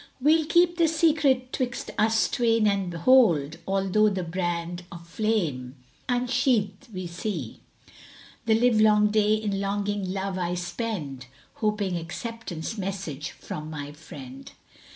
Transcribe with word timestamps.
We'll 0.19 0.47
keep 0.47 0.77
the 0.77 0.87
secret 0.87 1.53
'twixt 1.53 1.91
us 1.95 2.27
twain 2.27 2.65
and 2.65 2.91
hold 2.91 3.57
* 3.61 3.67
Although 3.67 4.09
the 4.09 4.23
brand 4.23 4.81
of 4.91 5.13
blame 5.15 5.75
unsheathed 6.09 6.87
we 6.91 7.05
see. 7.05 7.59
The 8.47 8.59
livelong 8.59 9.11
day 9.11 9.35
in 9.35 9.61
longing 9.61 10.11
love 10.11 10.39
I 10.39 10.55
spend 10.55 11.27
* 11.41 11.53
Hoping 11.61 11.97
acceptance 11.97 12.79
message 12.79 13.29
from 13.29 13.69
my 13.69 13.91
friend." 13.91 14.51